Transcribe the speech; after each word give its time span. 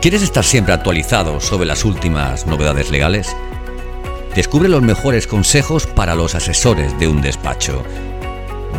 ¿Quieres 0.00 0.22
estar 0.22 0.44
siempre 0.44 0.72
actualizado 0.72 1.40
sobre 1.40 1.66
las 1.66 1.84
últimas 1.84 2.46
novedades 2.46 2.90
legales? 2.90 3.36
Descubre 4.34 4.66
los 4.66 4.80
mejores 4.80 5.26
consejos 5.26 5.86
para 5.86 6.14
los 6.14 6.34
asesores 6.34 6.98
de 6.98 7.06
un 7.06 7.20
despacho. 7.20 7.84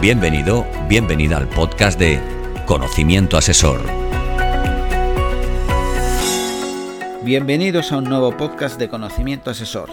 Bienvenido, 0.01 0.65
bienvenida 0.89 1.37
al 1.37 1.47
podcast 1.47 1.99
de 1.99 2.19
Conocimiento 2.65 3.37
Asesor. 3.37 3.81
Bienvenidos 7.21 7.91
a 7.91 7.97
un 7.97 8.05
nuevo 8.05 8.35
podcast 8.35 8.79
de 8.79 8.89
Conocimiento 8.89 9.51
Asesor. 9.51 9.91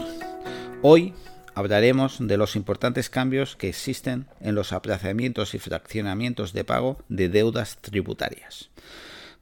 Hoy 0.80 1.12
hablaremos 1.54 2.26
de 2.26 2.38
los 2.38 2.56
importantes 2.56 3.10
cambios 3.10 3.54
que 3.54 3.68
existen 3.68 4.24
en 4.40 4.54
los 4.54 4.72
aplazamientos 4.72 5.52
y 5.52 5.58
fraccionamientos 5.58 6.54
de 6.54 6.64
pago 6.64 6.96
de 7.10 7.28
deudas 7.28 7.76
tributarias. 7.82 8.70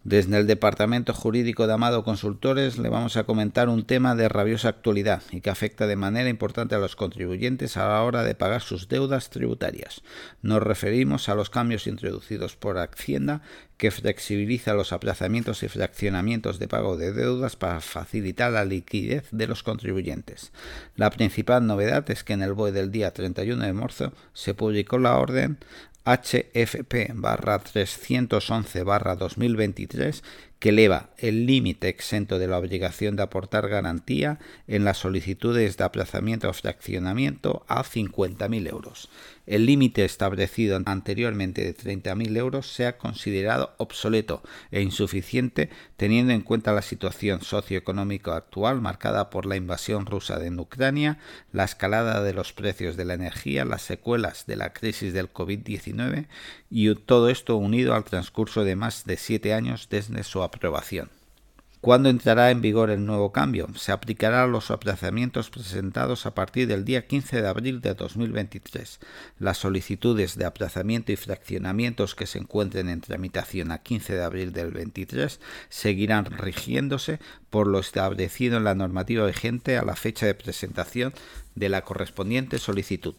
Desde 0.07 0.39
el 0.39 0.47
Departamento 0.47 1.13
Jurídico 1.13 1.67
de 1.67 1.73
Amado 1.73 2.05
Consultores 2.05 2.79
le 2.79 2.89
vamos 2.89 3.17
a 3.17 3.25
comentar 3.25 3.69
un 3.69 3.85
tema 3.85 4.15
de 4.15 4.29
rabiosa 4.29 4.69
actualidad 4.69 5.21
y 5.33 5.41
que 5.41 5.51
afecta 5.51 5.89
de 5.89 5.97
manera 5.97 6.29
importante 6.29 6.77
a 6.77 6.79
los 6.79 6.95
contribuyentes 6.95 7.77
a 7.77 7.89
la 7.89 8.03
hora 8.05 8.23
de 8.23 8.37
pagar 8.37 8.63
sus 8.63 8.87
deudas 8.87 9.31
tributarias. 9.31 10.03
Nos 10.43 10.63
referimos 10.63 11.29
a 11.29 11.35
los 11.35 11.51
cambios 11.51 11.89
introducidos 11.89 12.55
por 12.55 12.79
Hacienda 12.79 13.43
que 13.79 13.91
flexibiliza 13.91 14.75
los 14.75 14.93
aplazamientos 14.93 15.65
y 15.65 15.69
fraccionamientos 15.69 16.61
de 16.61 16.69
pago 16.69 16.97
de 16.97 17.13
deudas 17.13 17.57
para 17.57 17.81
facilitar 17.81 18.53
la 18.53 18.65
liquidez 18.65 19.27
de 19.33 19.49
los 19.49 19.65
contribuyentes. 19.65 20.53
La 20.95 21.11
principal 21.11 21.67
novedad 21.67 22.09
es 22.13 22.23
que 22.23 22.35
en 22.35 22.43
el 22.43 22.53
BOE 22.53 22.71
del 22.71 22.93
día 22.93 23.11
31 23.11 23.65
de 23.65 23.73
marzo 23.73 24.13
se 24.35 24.55
publicó 24.55 25.01
la 25.01 25.19
orden 25.19 25.59
HFP 26.07 27.15
barra 27.15 27.59
311 27.59 28.85
barra 28.85 29.17
2023 29.17 30.23
que 30.59 30.71
eleva 30.71 31.11
el 31.19 31.47
límite 31.47 31.89
exento 31.89 32.39
de 32.39 32.47
la 32.47 32.59
obligación 32.59 33.17
de 33.17 33.25
aportar 33.25 33.69
garantía 33.69 34.39
en 34.67 34.85
las 34.85 34.99
solicitudes 34.99 35.77
de 35.77 35.85
aplazamiento 35.85 36.49
o 36.49 36.53
fraccionamiento 36.53 37.65
a 37.69 37.85
50.000 37.85 38.71
euros. 38.71 39.11
El 39.47 39.67
límite 39.67 40.05
establecido 40.05 40.81
anteriormente 40.87 41.63
de 41.63 41.77
30.000 41.77 42.37
euros 42.37 42.73
sea 42.73 42.97
considerado 42.97 43.75
obsoleto 43.77 44.43
e 44.71 44.81
insuficiente 44.81 45.69
teniendo 45.97 46.33
en 46.33 46.41
cuenta 46.41 46.73
la 46.73 46.83
situación 46.83 47.43
socioeconómica 47.43 48.35
actual 48.35 48.81
marcada 48.81 49.29
por 49.29 49.45
la 49.45 49.57
invasión 49.57 50.07
rusa 50.07 50.39
de 50.39 50.51
Ucrania, 50.57 51.19
la 51.53 51.65
escalada 51.65 52.23
de 52.23 52.33
los 52.33 52.53
precios 52.53 52.97
de 52.97 53.05
la 53.05 53.15
energía, 53.15 53.65
las 53.65 53.83
secuelas 53.83 54.47
de 54.47 54.57
la 54.57 54.73
crisis 54.73 55.13
del 55.13 55.33
COVID-19 55.33 55.96
y 56.71 56.95
todo 56.95 57.29
esto 57.29 57.57
unido 57.57 57.95
al 57.95 58.05
transcurso 58.05 58.65
de 58.65 58.77
más 58.77 59.05
de 59.05 59.17
siete 59.17 59.55
años 59.55 59.89
desde 59.91 60.23
su 60.23 60.43
aprobación. 60.43 61.11
¿Cuándo 61.87 62.09
entrará 62.09 62.51
en 62.51 62.63
vigor 62.63 62.91
el 62.91 63.07
nuevo 63.07 63.31
cambio? 63.31 63.69
Se 63.77 63.93
aplicará 63.93 64.43
a 64.43 64.47
los 64.49 64.73
aplazamientos 64.73 65.51
presentados 65.51 66.27
a 66.27 66.35
partir 66.35 66.67
del 66.67 66.85
día 66.85 67.07
15 67.07 67.43
de 67.43 67.47
abril 67.47 67.81
de 67.81 67.95
2023. 67.95 68.99
Las 69.39 69.59
solicitudes 69.59 70.37
de 70.37 70.47
aplazamiento 70.47 71.13
y 71.13 71.17
fraccionamientos 71.17 72.17
que 72.17 72.27
se 72.27 72.39
encuentren 72.39 72.89
en 72.89 73.03
tramitación 73.03 73.71
a 73.71 73.83
15 73.83 74.17
de 74.17 74.25
abril 74.25 74.53
del 74.53 74.73
23 74.73 75.39
seguirán 75.69 76.25
rigiéndose 76.25 77.21
por 77.51 77.69
lo 77.69 77.79
establecido 77.79 78.57
en 78.57 78.65
la 78.65 78.75
normativa 78.75 79.25
vigente 79.25 79.79
a 79.79 79.85
la 79.85 79.95
fecha 79.95 80.27
de 80.27 80.35
presentación 80.35 81.15
de 81.55 81.69
la 81.69 81.83
correspondiente 81.83 82.59
solicitud. 82.59 83.15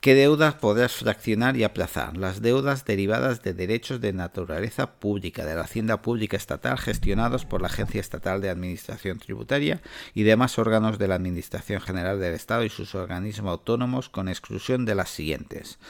¿Qué 0.00 0.14
deudas 0.14 0.54
podrás 0.54 0.92
fraccionar 0.92 1.56
y 1.56 1.64
aplazar? 1.64 2.16
Las 2.16 2.40
deudas 2.40 2.84
derivadas 2.84 3.42
de 3.42 3.52
derechos 3.52 4.00
de 4.00 4.12
naturaleza 4.12 4.92
pública, 4.92 5.44
de 5.44 5.56
la 5.56 5.62
hacienda 5.62 6.02
pública 6.02 6.36
estatal 6.36 6.78
gestionados 6.78 7.44
por 7.44 7.60
la 7.60 7.66
Agencia 7.66 8.00
Estatal 8.00 8.40
de 8.40 8.48
Administración 8.48 9.18
Tributaria 9.18 9.82
y 10.14 10.22
demás 10.22 10.56
órganos 10.60 10.98
de 10.98 11.08
la 11.08 11.16
Administración 11.16 11.80
General 11.80 12.20
del 12.20 12.34
Estado 12.34 12.62
y 12.62 12.68
sus 12.68 12.94
organismos 12.94 13.50
autónomos 13.50 14.08
con 14.08 14.28
exclusión 14.28 14.84
de 14.84 14.94
las 14.94 15.10
siguientes. 15.10 15.80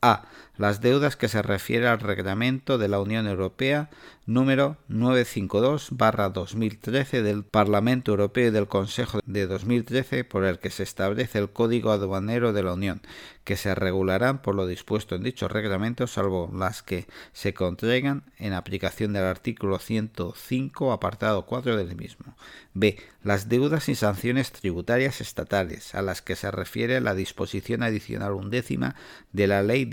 A. 0.00 0.26
Las 0.58 0.80
deudas 0.80 1.16
que 1.16 1.28
se 1.28 1.42
refiere 1.42 1.86
al 1.86 2.00
reglamento 2.00 2.78
de 2.78 2.88
la 2.88 3.00
Unión 3.00 3.26
Europea 3.26 3.90
número 4.26 4.76
952-2013 4.90 7.22
del 7.22 7.44
Parlamento 7.44 8.10
Europeo 8.10 8.48
y 8.48 8.50
del 8.50 8.66
Consejo 8.66 9.20
de 9.24 9.46
2013 9.46 10.24
por 10.24 10.44
el 10.44 10.58
que 10.58 10.70
se 10.70 10.82
establece 10.82 11.38
el 11.38 11.50
Código 11.50 11.92
Aduanero 11.92 12.52
de 12.52 12.64
la 12.64 12.72
Unión, 12.74 13.00
que 13.44 13.56
se 13.56 13.76
regularán 13.76 14.42
por 14.42 14.56
lo 14.56 14.66
dispuesto 14.66 15.14
en 15.14 15.22
dicho 15.22 15.46
reglamento, 15.46 16.08
salvo 16.08 16.50
las 16.52 16.82
que 16.82 17.06
se 17.32 17.54
contraigan 17.54 18.24
en 18.38 18.52
aplicación 18.52 19.12
del 19.12 19.22
artículo 19.24 19.78
105, 19.78 20.92
apartado 20.92 21.46
4 21.46 21.76
del 21.76 21.94
mismo. 21.94 22.34
B. 22.74 22.98
Las 23.22 23.48
deudas 23.48 23.88
y 23.88 23.94
sanciones 23.94 24.50
tributarias 24.50 25.20
estatales, 25.20 25.94
a 25.94 26.02
las 26.02 26.22
que 26.22 26.34
se 26.34 26.50
refiere 26.50 27.00
la 27.00 27.14
disposición 27.14 27.84
adicional 27.84 28.32
undécima 28.32 28.96
de 29.32 29.46
la 29.46 29.62
Ley 29.62 29.84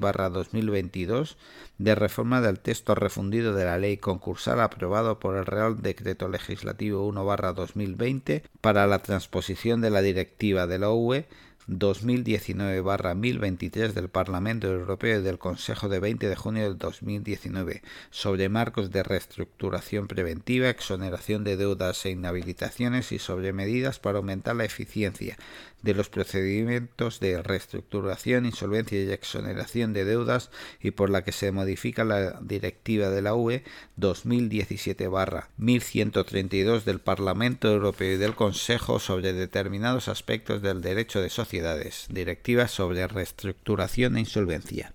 16-2022 0.00 1.36
de 1.78 1.94
reforma 1.94 2.40
del 2.40 2.60
texto 2.60 2.94
refundido 2.94 3.54
de 3.54 3.64
la 3.64 3.78
ley 3.78 3.96
concursal 3.96 4.60
aprobado 4.60 5.18
por 5.18 5.36
el 5.36 5.46
Real 5.46 5.82
Decreto 5.82 6.28
Legislativo 6.28 7.10
1-2020 7.12 8.42
para 8.60 8.86
la 8.86 9.00
transposición 9.00 9.80
de 9.80 9.90
la 9.90 10.02
directiva 10.02 10.66
de 10.66 10.78
la 10.78 10.90
UE 10.90 11.26
2019-1023 11.68 13.92
del 13.92 14.08
Parlamento 14.08 14.68
Europeo 14.68 15.20
y 15.20 15.22
del 15.22 15.38
Consejo 15.38 15.88
de 15.88 16.00
20 16.00 16.28
de 16.28 16.36
junio 16.36 16.64
del 16.64 16.78
2019 16.78 17.82
sobre 18.10 18.48
marcos 18.48 18.90
de 18.90 19.02
reestructuración 19.02 20.08
preventiva, 20.08 20.68
exoneración 20.68 21.44
de 21.44 21.56
deudas 21.56 22.04
e 22.04 22.10
inhabilitaciones 22.10 23.12
y 23.12 23.18
sobre 23.18 23.52
medidas 23.52 23.98
para 23.98 24.18
aumentar 24.18 24.56
la 24.56 24.64
eficiencia 24.64 25.36
de 25.82 25.94
los 25.94 26.08
procedimientos 26.08 27.20
de 27.20 27.42
reestructuración, 27.42 28.46
insolvencia 28.46 29.02
y 29.02 29.10
exoneración 29.10 29.92
de 29.92 30.04
deudas 30.04 30.50
y 30.80 30.92
por 30.92 31.10
la 31.10 31.24
que 31.24 31.32
se 31.32 31.50
modifica 31.52 32.04
la 32.04 32.38
directiva 32.40 33.10
de 33.10 33.20
la 33.22 33.34
UE 33.34 33.64
2017-1132 33.98 36.84
del 36.84 37.00
Parlamento 37.00 37.68
Europeo 37.68 38.14
y 38.14 38.18
del 38.18 38.36
Consejo 38.36 39.00
sobre 39.00 39.32
determinados 39.32 40.06
aspectos 40.08 40.62
del 40.62 40.82
derecho 40.82 41.20
de 41.20 41.30
sociedades, 41.52 42.06
directivas 42.08 42.70
sobre 42.70 43.06
reestructuración 43.06 44.16
e 44.16 44.20
insolvencia. 44.20 44.94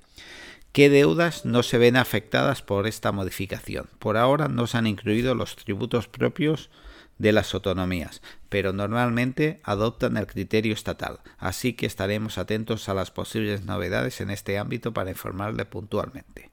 ¿Qué 0.71 0.89
deudas 0.89 1.45
no 1.45 1.61
se 1.61 1.77
ven 1.77 1.95
afectadas 1.95 2.63
por 2.63 2.87
esta 2.87 3.11
modificación? 3.11 3.87
Por 3.99 4.17
ahora 4.17 4.47
no 4.47 4.65
se 4.65 4.79
han 4.79 4.87
incluido 4.87 5.35
los 5.35 5.55
tributos 5.55 6.07
propios 6.07 6.71
de 7.19 7.31
las 7.31 7.53
autonomías, 7.53 8.23
pero 8.49 8.73
normalmente 8.73 9.59
adoptan 9.63 10.17
el 10.17 10.25
criterio 10.25 10.73
estatal, 10.73 11.19
así 11.37 11.73
que 11.73 11.85
estaremos 11.85 12.39
atentos 12.39 12.89
a 12.89 12.95
las 12.95 13.11
posibles 13.11 13.63
novedades 13.63 14.19
en 14.19 14.31
este 14.31 14.57
ámbito 14.57 14.93
para 14.93 15.11
informarle 15.11 15.65
puntualmente. 15.65 16.49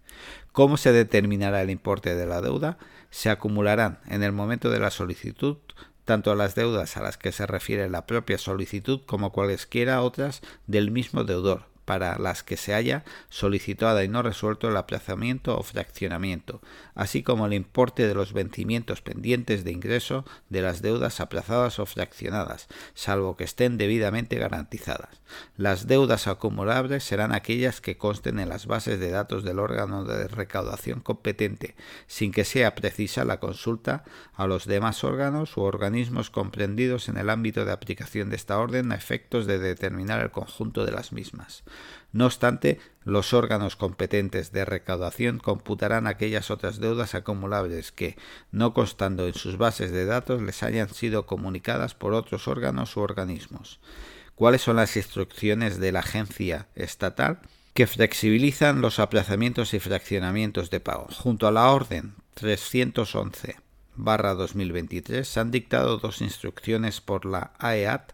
¿Cómo 0.53 0.77
se 0.77 0.93
determinará 0.93 1.63
el 1.63 1.71
importe 1.71 2.15
de 2.15 2.27
la 2.27 2.43
deuda? 2.43 2.77
Se 3.09 3.31
acumularán 3.31 4.01
en 4.07 4.23
el 4.23 4.33
momento 4.33 4.69
de 4.69 4.81
la 4.81 4.91
solicitud 4.91 5.57
tanto 6.05 6.35
las 6.35 6.55
deudas 6.55 6.97
a 6.97 7.03
las 7.03 7.17
que 7.17 7.33
se 7.33 7.47
refiere 7.47 7.89
la 7.89 8.07
propia 8.07 8.39
solicitud 8.39 9.01
como 9.07 9.33
cualesquiera 9.33 10.03
otras 10.03 10.43
del 10.67 10.91
mismo 10.91 11.25
deudor, 11.25 11.67
para 11.85 12.19
las 12.19 12.43
que 12.43 12.57
se 12.57 12.75
haya 12.75 13.05
solicitado 13.29 14.03
y 14.03 14.09
no 14.09 14.23
resuelto 14.23 14.69
el 14.69 14.77
aplazamiento 14.77 15.57
o 15.59 15.63
fraccionamiento, 15.63 16.61
así 16.95 17.23
como 17.23 17.47
el 17.47 17.53
importe 17.53 18.07
de 18.07 18.15
los 18.15 18.33
vencimientos 18.33 19.03
pendientes 19.03 19.65
de 19.65 19.73
ingreso 19.73 20.25
de 20.49 20.63
las 20.63 20.83
deudas 20.83 21.21
aplazadas 21.21 21.79
o 21.79 21.87
fraccionadas, 21.87 22.69
salvo 22.95 23.37
que 23.37 23.45
estén 23.45 23.79
debidamente 23.79 24.37
garantizadas. 24.37 25.21
Las 25.57 25.87
deudas 25.87 26.27
acumulables 26.27 27.05
serán 27.05 27.33
aquellas 27.33 27.81
que 27.81 27.97
consten 27.97 28.39
en 28.39 28.49
las 28.49 28.67
bases 28.67 29.01
de 29.01 29.11
datos 29.11 29.45
del 29.45 29.59
órgano 29.59 30.05
de 30.05 30.29
recaudación 30.29 31.01
competente, 31.01 31.75
sin 32.07 32.33
que 32.33 32.45
sea 32.45 32.75
precisa 32.75 33.25
la 33.25 33.41
consulta 33.41 34.05
a 34.35 34.47
los 34.47 34.67
demás 34.67 35.05
órganos 35.05 35.57
u 35.57 35.63
organismos 35.63 36.31
comprendidos 36.31 37.09
en 37.09 37.17
el 37.17 37.31
ámbito 37.31 37.65
de 37.65 37.73
aplicación 37.73 38.31
de 38.31 38.37
esta 38.37 38.59
orden 38.59 38.93
a 38.93 38.95
efectos 38.95 39.47
de 39.47 39.59
determinar 39.59 40.21
el 40.21 40.31
conjunto 40.31 40.85
de 40.85 40.93
las 40.93 41.13
mismas. 41.13 41.65
No 42.13 42.27
obstante, 42.27 42.79
los 43.05 43.33
órganos 43.33 43.77
competentes 43.77 44.53
de 44.53 44.65
recaudación 44.65 45.39
computarán 45.39 46.07
aquellas 46.07 46.51
otras 46.51 46.79
deudas 46.79 47.15
acumulables 47.15 47.91
que, 47.91 48.17
no 48.53 48.73
constando 48.73 49.27
en 49.27 49.35
sus 49.35 49.59
bases 49.59 49.91
de 49.91 50.05
datos, 50.05 50.41
les 50.41 50.63
hayan 50.63 50.89
sido 50.89 51.27
comunicadas 51.27 51.95
por 51.95 52.15
otros 52.15 52.47
órganos 52.47 52.97
u 52.97 53.01
organismos. 53.01 53.81
¿Cuáles 54.35 54.63
son 54.63 54.77
las 54.77 54.97
instrucciones 54.97 55.79
de 55.81 55.93
la 55.93 56.01
agencia 56.01 56.69
estatal? 56.75 57.41
que 57.75 57.89
flexibilizan 57.89 58.81
los 58.81 59.01
aplazamientos 59.01 59.75
y 59.75 59.81
fraccionamientos 59.81 60.71
de 60.71 60.79
pago. 60.79 61.09
Junto 61.13 61.49
a 61.49 61.51
la 61.51 61.71
orden 61.71 62.15
311 62.35 63.57
2023 63.97 65.27
se 65.27 65.41
han 65.41 65.51
dictado 65.51 65.99
dos 65.99 66.21
instrucciones 66.21 67.01
por 67.01 67.27
la 67.27 67.53
AEAT 67.59 68.13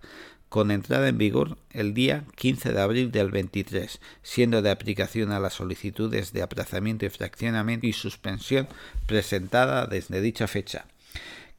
con 0.50 0.72
entrada 0.72 1.08
en 1.08 1.16
vigor 1.16 1.56
el 1.70 1.94
día 1.94 2.24
15 2.34 2.72
de 2.72 2.80
abril 2.80 3.12
del 3.12 3.30
23, 3.30 4.00
siendo 4.22 4.60
de 4.60 4.70
aplicación 4.70 5.30
a 5.30 5.38
las 5.38 5.54
solicitudes 5.54 6.32
de 6.32 6.42
aplazamiento 6.42 7.06
y 7.06 7.08
fraccionamiento 7.08 7.86
y 7.86 7.92
suspensión 7.92 8.68
presentada 9.06 9.86
desde 9.86 10.20
dicha 10.20 10.46
fecha. 10.46 10.84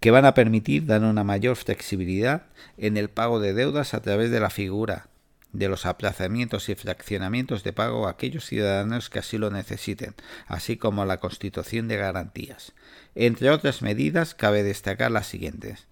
que 0.02 0.10
van 0.10 0.26
a 0.26 0.34
permitir 0.34 0.88
dar 0.88 1.04
una 1.04 1.24
mayor 1.24 1.56
flexibilidad 1.56 2.48
en 2.78 2.98
el 2.98 3.10
pago 3.10 3.40
de 3.40 3.54
deudas 3.54 3.94
a 3.94 4.02
través 4.02 4.32
de 4.32 4.40
la 4.40 4.50
figura 4.50 5.12
de 5.54 5.68
los 5.68 5.86
aplazamientos 5.86 6.70
y 6.70 6.76
fraccionamientos 6.76 7.64
de 7.64 7.72
pago 7.72 8.08
a 8.08 8.12
aquellos 8.12 8.46
ciudadanos 8.46 9.10
que 9.10 9.20
así 9.20 9.38
lo 9.38 9.52
necesiten, 9.52 10.16
así 10.48 10.78
como 10.78 11.06
la 11.06 11.20
constitución 11.20 11.88
de 11.88 11.98
garantías. 11.98 12.74
Entre 13.16 13.52
otras 13.52 13.82
medidas, 13.84 14.34
cabe 14.34 14.64
destacar 14.64 15.12
las 15.12 15.28
siguientes. 15.28 15.88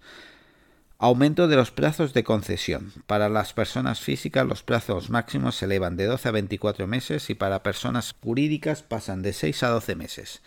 Aumento 1.02 1.48
de 1.48 1.56
los 1.56 1.70
plazos 1.70 2.12
de 2.12 2.24
concesión. 2.24 2.92
Para 3.06 3.30
las 3.30 3.54
personas 3.54 4.00
físicas 4.00 4.46
los 4.46 4.62
plazos 4.62 5.08
máximos 5.08 5.54
se 5.54 5.64
elevan 5.64 5.96
de 5.96 6.04
12 6.04 6.28
a 6.28 6.32
24 6.32 6.86
meses 6.86 7.30
y 7.30 7.34
para 7.34 7.62
personas 7.62 8.14
jurídicas 8.22 8.82
pasan 8.82 9.22
de 9.22 9.32
6 9.32 9.62
a 9.62 9.68
12 9.70 9.94
meses. 9.94 10.42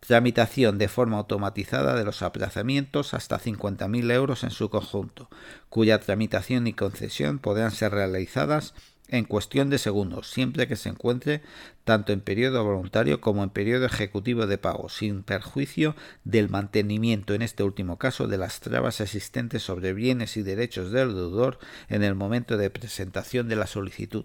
Tramitación 0.00 0.76
de 0.76 0.88
forma 0.88 1.16
automatizada 1.16 1.94
de 1.94 2.04
los 2.04 2.20
aplazamientos 2.20 3.14
hasta 3.14 3.40
50.000 3.40 4.12
euros 4.12 4.44
en 4.44 4.50
su 4.50 4.68
conjunto, 4.68 5.30
cuya 5.70 5.98
tramitación 6.00 6.66
y 6.66 6.74
concesión 6.74 7.38
podrán 7.38 7.70
ser 7.70 7.92
realizadas 7.92 8.74
en 9.08 9.24
cuestión 9.24 9.70
de 9.70 9.78
segundos, 9.78 10.30
siempre 10.30 10.66
que 10.66 10.76
se 10.76 10.88
encuentre 10.88 11.42
tanto 11.84 12.12
en 12.12 12.20
periodo 12.20 12.64
voluntario 12.64 13.20
como 13.20 13.42
en 13.42 13.50
periodo 13.50 13.84
ejecutivo 13.84 14.46
de 14.46 14.58
pago, 14.58 14.88
sin 14.88 15.22
perjuicio 15.22 15.94
del 16.24 16.48
mantenimiento, 16.48 17.34
en 17.34 17.42
este 17.42 17.62
último 17.62 17.98
caso, 17.98 18.26
de 18.26 18.38
las 18.38 18.60
trabas 18.60 19.00
existentes 19.00 19.62
sobre 19.62 19.92
bienes 19.92 20.36
y 20.36 20.42
derechos 20.42 20.90
del 20.90 21.14
deudor 21.14 21.58
en 21.88 22.02
el 22.02 22.14
momento 22.14 22.56
de 22.56 22.70
presentación 22.70 23.48
de 23.48 23.56
la 23.56 23.66
solicitud. 23.66 24.24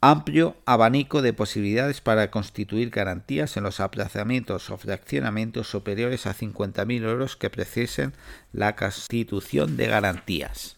Amplio 0.00 0.56
abanico 0.66 1.22
de 1.22 1.32
posibilidades 1.32 2.02
para 2.02 2.30
constituir 2.30 2.90
garantías 2.90 3.56
en 3.56 3.62
los 3.62 3.80
aplazamientos 3.80 4.68
o 4.68 4.76
fraccionamientos 4.76 5.68
superiores 5.68 6.26
a 6.26 6.34
50.000 6.34 7.04
euros 7.04 7.36
que 7.36 7.48
precisen 7.48 8.12
la 8.52 8.76
constitución 8.76 9.78
de 9.78 9.86
garantías 9.86 10.76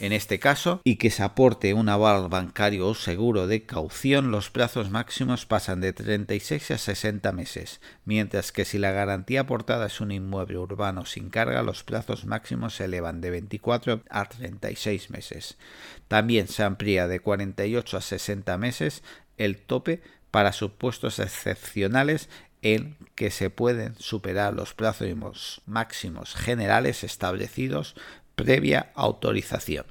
en 0.00 0.14
este 0.14 0.38
caso, 0.38 0.80
y 0.82 0.96
que 0.96 1.10
se 1.10 1.22
aporte 1.22 1.74
un 1.74 1.90
aval 1.90 2.30
bancario 2.30 2.88
o 2.88 2.94
seguro 2.94 3.46
de 3.46 3.66
caución, 3.66 4.30
los 4.30 4.48
plazos 4.48 4.88
máximos 4.88 5.44
pasan 5.44 5.82
de 5.82 5.92
36 5.92 6.70
a 6.70 6.78
60 6.78 7.32
meses, 7.32 7.82
mientras 8.06 8.50
que 8.50 8.64
si 8.64 8.78
la 8.78 8.92
garantía 8.92 9.42
aportada 9.42 9.88
es 9.88 10.00
un 10.00 10.10
inmueble 10.10 10.56
urbano 10.56 11.04
sin 11.04 11.28
carga, 11.28 11.62
los 11.62 11.84
plazos 11.84 12.24
máximos 12.24 12.76
se 12.76 12.86
elevan 12.86 13.20
de 13.20 13.30
24 13.30 14.02
a 14.08 14.24
36 14.24 15.10
meses. 15.10 15.58
También 16.08 16.48
se 16.48 16.62
amplía 16.62 17.06
de 17.06 17.20
48 17.20 17.98
a 17.98 18.00
60 18.00 18.56
meses 18.56 19.02
el 19.36 19.58
tope 19.58 20.00
para 20.30 20.52
supuestos 20.52 21.18
excepcionales 21.18 22.30
en 22.62 22.96
que 23.14 23.30
se 23.30 23.50
pueden 23.50 23.94
superar 23.96 24.54
los 24.54 24.74
plazos 24.74 25.62
máximos 25.66 26.34
generales 26.34 27.04
establecidos 27.04 27.96
previa 28.42 28.90
autorización. 28.94 29.86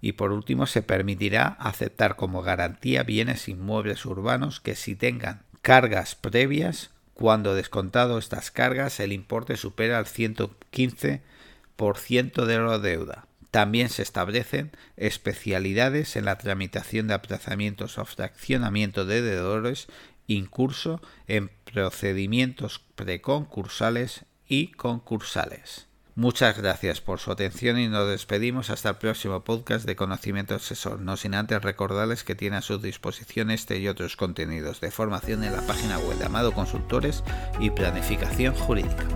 Y 0.00 0.12
por 0.12 0.32
último, 0.32 0.66
se 0.66 0.82
permitirá 0.82 1.46
aceptar 1.46 2.16
como 2.16 2.42
garantía 2.42 3.04
bienes 3.04 3.48
inmuebles 3.48 4.04
urbanos 4.04 4.60
que 4.60 4.74
si 4.74 4.96
tengan 4.96 5.42
cargas 5.62 6.16
previas, 6.16 6.90
cuando 7.14 7.54
descontado 7.54 8.18
estas 8.18 8.50
cargas 8.50 8.98
el 8.98 9.12
importe 9.12 9.56
supera 9.56 9.98
el 9.98 10.06
115% 10.06 12.44
de 12.44 12.58
la 12.58 12.78
deuda. 12.78 13.26
También 13.52 13.90
se 13.90 14.02
establecen 14.02 14.72
especialidades 14.96 16.16
en 16.16 16.24
la 16.24 16.38
tramitación 16.38 17.06
de 17.06 17.14
aplazamientos 17.14 17.98
o 17.98 18.04
fraccionamiento 18.04 19.04
de 19.04 19.22
deudores 19.22 19.86
incurso 20.26 21.00
en 21.26 21.50
procedimientos 21.64 22.80
preconcursales 22.94 24.24
y 24.48 24.68
concursales. 24.68 25.86
Muchas 26.14 26.58
gracias 26.58 27.00
por 27.00 27.20
su 27.20 27.32
atención 27.32 27.78
y 27.78 27.88
nos 27.88 28.06
despedimos 28.06 28.68
hasta 28.68 28.90
el 28.90 28.96
próximo 28.96 29.40
podcast 29.40 29.86
de 29.86 29.96
Conocimiento 29.96 30.54
Asesor, 30.54 31.00
no 31.00 31.16
sin 31.16 31.34
antes 31.34 31.62
recordarles 31.62 32.22
que 32.22 32.34
tiene 32.34 32.56
a 32.56 32.60
su 32.60 32.76
disposición 32.76 33.50
este 33.50 33.78
y 33.78 33.88
otros 33.88 34.16
contenidos 34.16 34.82
de 34.82 34.90
formación 34.90 35.42
en 35.42 35.52
la 35.52 35.62
página 35.62 35.98
web 35.98 36.18
de 36.18 36.26
Amado 36.26 36.52
Consultores 36.52 37.24
y 37.60 37.70
Planificación 37.70 38.54
Jurídica. 38.54 39.06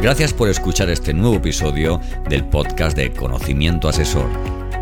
Gracias 0.00 0.32
por 0.32 0.48
escuchar 0.48 0.88
este 0.88 1.12
nuevo 1.12 1.36
episodio 1.36 2.00
del 2.30 2.46
podcast 2.46 2.96
de 2.96 3.12
Conocimiento 3.12 3.86
Asesor. 3.86 4.30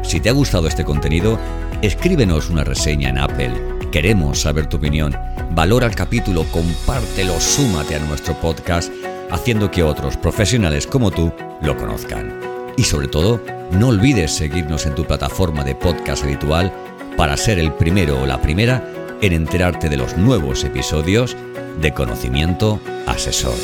Si 0.05 0.21
te 0.21 0.29
ha 0.29 0.33
gustado 0.33 0.69
este 0.69 0.85
contenido, 0.85 1.37
escríbenos 1.83 2.49
una 2.49 2.63
reseña 2.63 3.09
en 3.09 3.19
Apple. 3.19 3.53
Queremos 3.91 4.43
saber 4.43 4.69
tu 4.69 4.77
opinión. 4.77 5.17
Valora 5.51 5.89
el 5.89 5.97
capítulo, 5.97 6.45
compártelo, 6.53 7.41
súmate 7.41 7.97
a 7.97 7.99
nuestro 7.99 8.35
podcast 8.35 8.93
haciendo 9.31 9.71
que 9.71 9.83
otros 9.83 10.17
profesionales 10.17 10.87
como 10.87 11.11
tú 11.11 11.33
lo 11.63 11.77
conozcan. 11.77 12.41
Y 12.77 12.85
sobre 12.85 13.09
todo, 13.09 13.41
no 13.73 13.89
olvides 13.89 14.33
seguirnos 14.33 14.87
en 14.87 14.95
tu 14.95 15.05
plataforma 15.05 15.65
de 15.65 15.75
podcast 15.75 16.25
habitual 16.25 16.73
para 17.17 17.37
ser 17.37 17.59
el 17.59 17.73
primero 17.73 18.23
o 18.23 18.27
la 18.27 18.41
primera 18.41 18.83
en 19.21 19.33
enterarte 19.33 19.89
de 19.89 19.97
los 19.97 20.17
nuevos 20.17 20.63
episodios 20.65 21.37
de 21.81 21.93
Conocimiento 21.93 22.81
Asesor. 23.07 23.59